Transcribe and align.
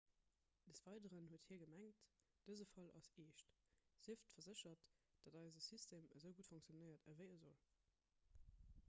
des 0.67 0.73
weideren 0.87 1.25
huet 1.31 1.43
hie 1.49 1.57
gemengt 1.63 1.99
dëse 2.47 2.65
fall 2.71 2.89
ass 3.01 3.09
eescht 3.25 3.53
sieft 4.07 4.33
verséchert 4.37 4.89
datt 5.27 5.39
eise 5.43 5.63
system 5.67 6.09
esou 6.21 6.33
gutt 6.41 6.51
funktionéiert 6.55 7.07
ewéi 7.15 7.29
e 7.37 7.39
sollt 7.45 7.71